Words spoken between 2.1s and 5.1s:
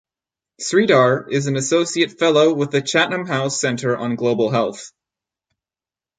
Fellow with the Chatham House Centre on Global Health.